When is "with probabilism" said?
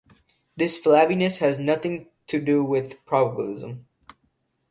2.63-3.83